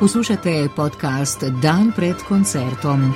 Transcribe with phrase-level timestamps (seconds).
[0.00, 3.14] Poslušate podcast Dan pred koncertom.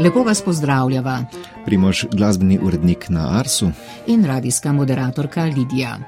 [0.00, 1.24] Lepo vas pozdravljava.
[1.64, 3.70] Primož, glasbeni urednik na Arsu
[4.06, 5.98] in radijska moderatorka Lidija.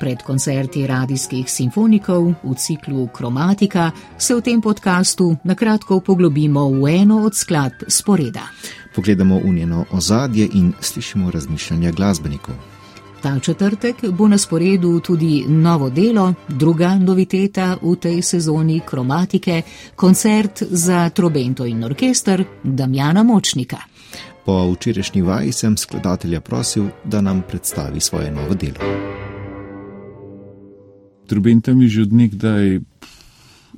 [0.00, 7.00] Pred koncerti radijskih simfonikov v ciklu Kromatika se v tem podkastu na kratko poglobimo v
[7.00, 8.42] eno od skladb sporeda.
[8.94, 12.54] Pogledamo v njeno ozadje in slišimo razmišljanja glasbenikov.
[13.22, 19.62] Ta četrtek bo na sporedu tudi novo delo, druga noviteta v tej sezoni kromatike,
[19.96, 23.76] koncert za trobento in orkester Damjana Močnika.
[24.44, 28.80] Po včerajšnji vaji sem skladatelja prosil, da nam predstavi svoje novo delo.
[31.26, 32.80] Trobenta mi že od nekdaj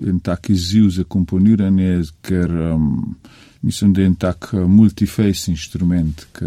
[0.07, 3.17] en tak izziv za komponiranje, ker um,
[3.63, 6.45] mislim, da je en tak uh, multiface inštrument, ki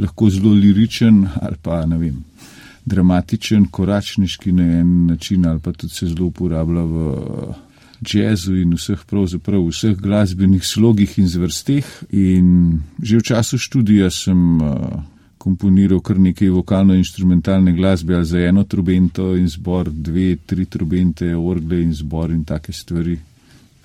[0.00, 2.24] lahko zelo liričen ali pa ne vem,
[2.84, 7.54] dramatičen, koračniški na en način ali pa tudi se zelo uporablja v uh,
[8.00, 11.86] jazzu in vseh pravzaprav vseh glasbenih slogih in zvrsteh.
[12.10, 15.02] In že v času študija sem uh,
[15.38, 21.82] komponiral kar nekaj vokalno-instrumentalne glasbe ali za eno trubento in zbor, dve, tri trubente, orgle
[21.82, 23.18] in zbor in take stvari.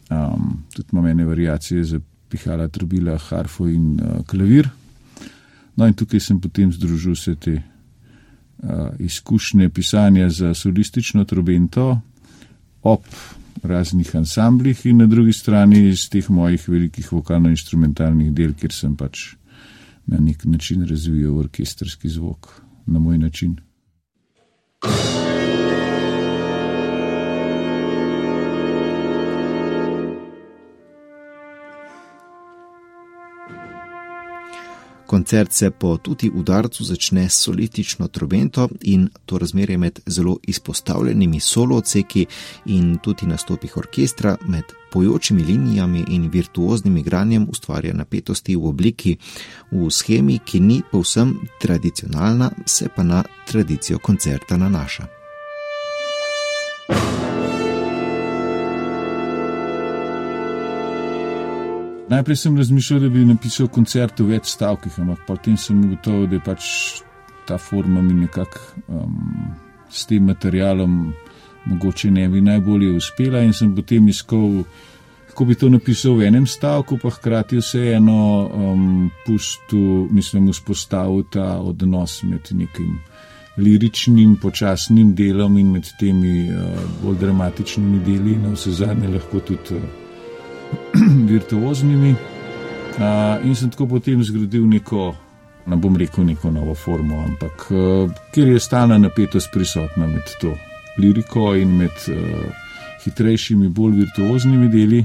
[0.09, 4.69] Um, tudi imam ene variacije za pihala, trubila, harfo in uh, klavir.
[5.75, 11.99] No, in tukaj sem potem združil vse te uh, izkušnje pisanja za solistično trobento
[12.83, 13.03] ob
[13.63, 19.33] raznih ansamblih in na drugi strani iz teh mojih velikih vokalno-instrumentalnih del, kjer sem pač
[20.05, 23.55] na nek način razvijal orkestrski zvok na moj način.
[35.25, 41.39] Koncert se po tuti udarcu začne s solistično trobento in to razmerje med zelo izpostavljenimi
[41.39, 42.25] solo odseki
[42.65, 49.17] in tudi nastopih orkestra med pojočimi linijami in virtuoznim igranjem ustvarja napetosti v obliki,
[49.71, 55.14] v schemi, ki ni povsem tradicionalna, se pa na tradicijo koncerta nanaša.
[62.09, 66.37] Najprej sem razmišljal, da bi napisal koncert v več stavkih, ampak potem sem ugotovil, da
[66.37, 66.67] je pač
[67.47, 69.15] ta forma mi nekako um,
[69.89, 71.13] s tem materialom
[71.65, 74.63] mogoče ne bi najbolje uspela in sem potem iskal,
[75.31, 81.57] kako bi to napisal v enem stavku, pa hkrati vseeno um, pustu, mislim, vzpostavil ta
[81.57, 82.99] odnos med nekim
[83.57, 89.81] liričnim, počasnim delom in med temi uh, bolj dramatičnimi deli, na vse zadnje lahko tudi.
[89.81, 90.04] Uh,
[91.33, 92.15] virtuoznimi.
[92.95, 95.09] Uh, in sem tako potem zgradil neko,
[95.67, 100.53] ne bom rekel, neko novo formo, ampak uh, kjer je stalna napetost prisotna med to
[100.97, 102.45] liriko in med uh,
[103.03, 105.03] hitrejšimi, bolj virtuoznimi deli.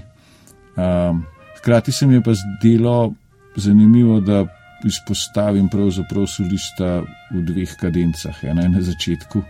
[0.77, 1.19] Uh,
[1.59, 3.13] hkrati se mi je pa zdelo
[3.57, 4.47] zanimivo, da
[4.85, 8.45] izpostavim pravzaprav solista v dveh kadencah.
[8.45, 9.43] Ena je na začetku,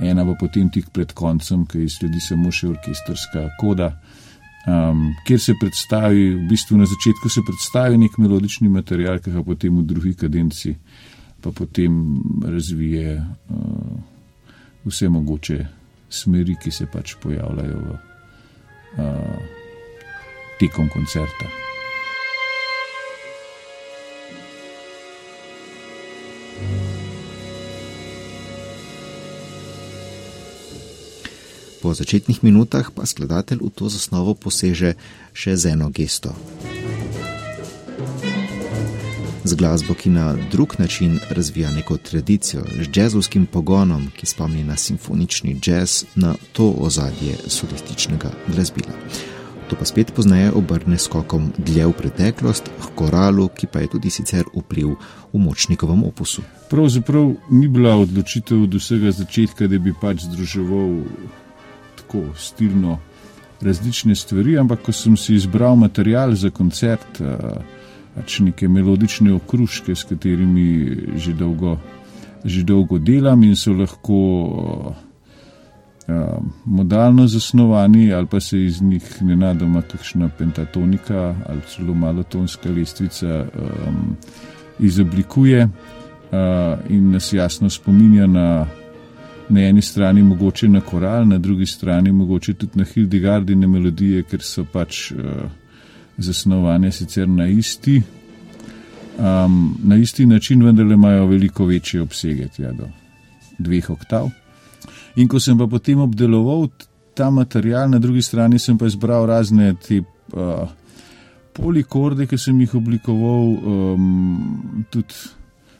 [0.00, 3.92] ena pa potem tik pred koncem, ki sledi samo še orkestrska koda
[4.66, 9.42] um, kjer se predstavi, v bistvu na začetku se predstavi nek melodični material, ki ga
[9.42, 10.76] potem v drugi kadenci
[11.40, 13.16] pa potem razvije
[13.48, 14.00] uh,
[14.84, 15.66] vse mogoče
[16.10, 17.98] smeri, ki se pač pojavljajo v,
[18.98, 19.38] uh,
[20.58, 21.66] tekom koncerta.
[31.82, 34.96] Po začetnih minutah pa skladatelj v to zasnovo poseže
[35.36, 36.32] še z eno gesto.
[39.46, 44.76] Z glasbo, ki na drug način razvija neko tradicijo, z jazzovskim pogonom, ki spomni na
[44.76, 48.90] simfonični jazz, na to ozadje solističnega glasbila.
[49.70, 54.10] To pa spet poznaje obrne skokom dlje v preteklost, k koralu, ki pa je tudi
[54.10, 54.94] sicer vpliv
[55.32, 56.42] v močnikovem opusu.
[56.70, 61.02] Pravzaprav ni bila odločitev od vsega začetka, da bi pač združeval
[62.06, 62.98] tako stilno
[63.60, 67.36] različne stvari, ampak ko sem si izbral material za koncert, eh,
[68.14, 71.78] pač neke melodične okruške, s katerimi že dolgo,
[72.44, 74.14] že dolgo delam in so lahko
[76.08, 83.44] uh, modalno zasnovani, ali pa se iz njih nenadoma kakšna pentatonika ali celo malotonska lestvica
[83.44, 84.16] um,
[84.78, 88.66] izoblikuje uh, in nas jasno spominja na
[89.48, 94.42] na eni strani mogoče na koral, na drugi strani mogoče tudi na Hildegardine melodije, ker
[94.42, 95.20] so pač uh,
[96.18, 98.02] zasnovane sicer na isti,
[99.18, 102.88] um, na isti način, vendar imajo veliko večje obsege, tja do
[103.58, 104.30] dveh oktav.
[105.16, 106.68] In ko sem pa potem obdeloval
[107.14, 110.68] ta material, na drugi strani sem pa izbral razne te uh,
[111.56, 115.14] polikorde, ki sem jih oblikoval um, tudi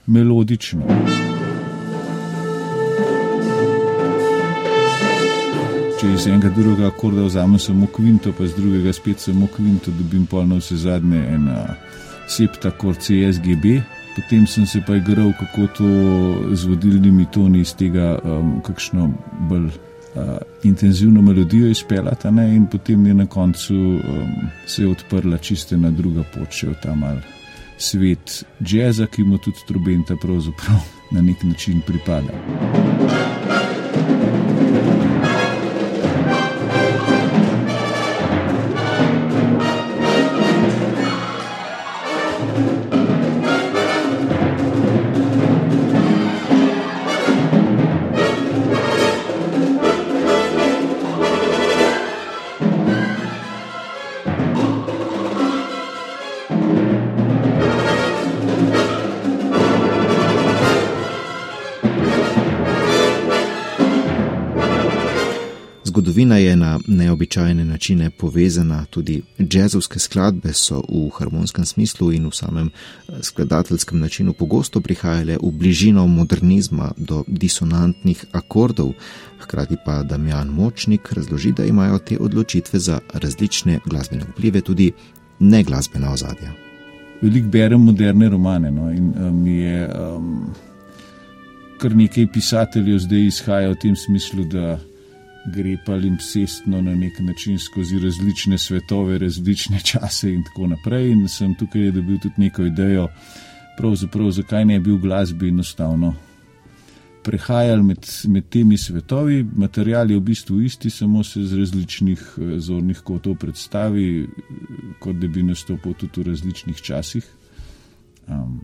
[0.07, 1.46] melodično.
[6.07, 10.23] Če iz enega drugega akorda vzamem samo kvinto, pa iz drugega spet samo kvinto, dobim
[10.31, 11.57] polno vse zadnje ena
[12.31, 13.73] septa kord CSGB.
[14.15, 15.89] Potem sem se pa igral, kako to
[16.55, 19.09] z vodilnimi toni iz tega, um, kakšno
[19.51, 20.31] bolj uh,
[20.63, 24.33] intenzivno melodijo izpeljati, in potem je na koncu um,
[24.67, 27.19] se odprla čiste na druga pot, še v ta mal
[27.83, 32.31] svet jazza, ki mu tudi trubenta pravzaprav na nek način pripada.
[66.07, 72.31] Zgodovina je na neobičajne načine povezana, tudi jazzovske skladbe so v harmonskem smislu in v
[72.31, 78.93] samem eh, skladateljskem načinu pogosto prihajale v bližino modernizma do disonantnih akordov,
[79.41, 84.93] hkrati pa Damjan Močnik razloži, da imajo te odločitve za različne glasbene vplive tudi
[85.41, 86.53] ne glasbena ozadja.
[87.23, 90.55] Veliko berem moderne romane no, in um, je um,
[91.79, 94.79] kar nekaj pisateljev zdaj izhaja v tem smislu, da
[95.55, 101.11] gre pa limpsestno na nek način skozi različne svetove, različne čase in tako naprej.
[101.13, 103.09] In sem tukaj dobil tudi neko idejo,
[103.79, 106.15] pravzaprav zakaj ne bi v glasbi enostavno
[107.27, 109.43] prehajali med, med temi svetovi.
[109.57, 114.29] Material je v bistvu isti, samo se z različnih eh, zornih kotov predstavi,
[115.03, 117.27] kot da bi nastopil tudi v različnih časih.
[118.27, 118.61] Um,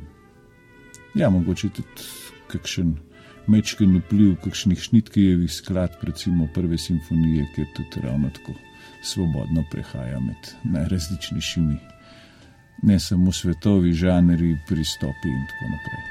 [1.15, 2.07] ja, mogoče tudi
[2.51, 2.95] kakšen
[3.47, 8.53] mečken vpliv kakšnih šnitkejevih skladb, recimo prve simfonije, ki tudi ravno tako
[9.03, 11.77] svobodno prehaja med najrazličnejšimi,
[12.83, 16.03] ne samo svetovi, žanri, pristopi in tako naprej.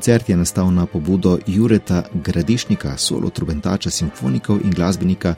[0.00, 5.34] Koncert je nastal na pobudo Jureta Gradišnika, solo trubentača, simfonikov in glasbenika,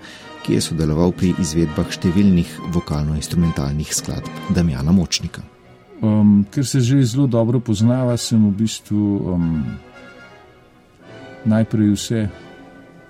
[0.46, 5.42] ki je sodeloval pri izvedbah številnih vokalno-instrumentalnih skladb Damjana Močnika.
[5.98, 9.48] Um, ker se že zelo dobro poznava, sem v bistvu um,
[11.42, 12.20] najprej vse,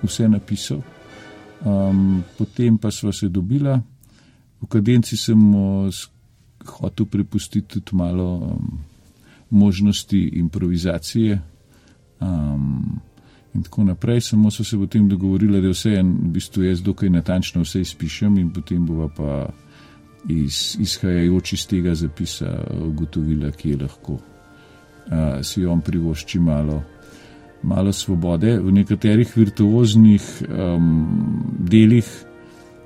[0.00, 0.80] vse napisal,
[1.68, 3.76] um, potem pa smo se dobila.
[4.56, 5.36] V kadenci sem
[6.80, 8.56] hotel prepustiti tudi malo.
[8.56, 8.91] Um,
[9.52, 11.40] možnosti improvizacije.
[12.20, 13.00] Um,
[13.54, 17.10] in tako naprej, samo so se potem dogovorili, da vse en, v bistvu jaz dokaj
[17.10, 19.48] natančno vse izpišem in potem bova pa
[20.28, 22.48] iz, izhajajoč iz tega zapisa
[22.86, 24.12] ugotovila, ki je lahko.
[24.12, 26.82] Uh, si jo privošči malo,
[27.62, 28.58] malo svobode.
[28.58, 32.08] V nekaterih virtuoznih um, delih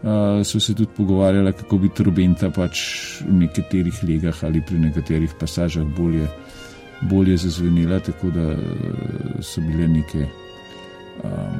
[0.07, 2.81] uh, so se tudi pogovarjali, kako bi trobenta pač
[3.27, 6.29] v nekaterih legah ali pri nekaterih pasažah bolje
[7.01, 8.59] bolje zazvenela, tako da eh,
[9.41, 10.27] so bile neke
[11.25, 11.59] um,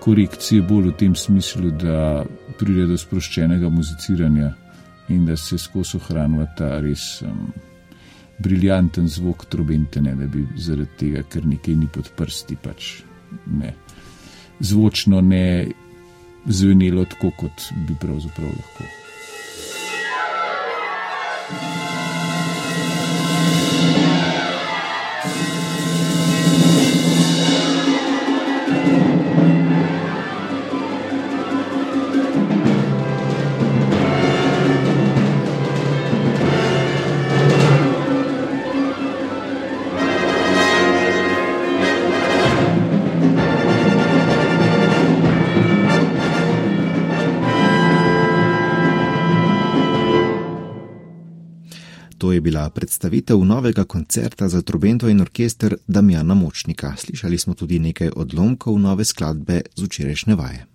[0.00, 2.24] korekcije bolj v tem smislu, da
[2.58, 4.52] pride do sproščenega muziciranja
[5.08, 7.52] in da se skozi ohranja ta res um,
[8.38, 13.02] briljanten zvok trobente, ne da bi zaradi tega, ker nekaj ni pod prsti, pač
[13.46, 13.74] ne.
[14.60, 15.66] Zvočno ne
[16.46, 18.99] zvenelo tako, kot bi pravzaprav lahko.
[52.40, 56.94] Je bila predstavitev novega koncerta za trobento in orkester Damjana Močnika.
[56.96, 60.66] Slišali smo tudi nekaj odlomkov nove skladbe z včerajšnje vaje.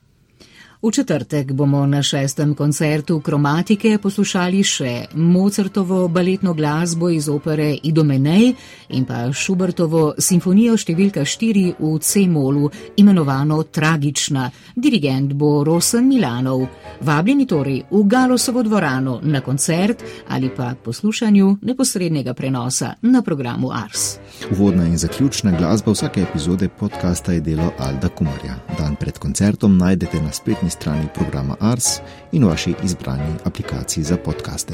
[0.85, 8.53] V četrtek bomo na šestem koncertu kromatike poslušali še Mozartovo baletno glasbo iz opere Idomenej
[8.89, 12.69] in pa Šubertovo simfonijo številka 4 v C-molu,
[13.01, 14.51] imenovano Tragična.
[14.75, 16.67] Dirigent bo Rosen Milanov.
[17.01, 24.19] Vabljeni torej v Galosovo dvorano na koncert ali pa poslušanju neposrednega prenosa na programu Ars.
[24.51, 28.61] Uvodna in zaključna glasba vsake epizode podcasta je delo Alda Kumarja.
[28.77, 30.31] Dan pred koncertom najdete na
[30.75, 31.99] spletni strani programa Ars
[32.31, 34.73] in v vaši izbrani aplikaciji za podkaste.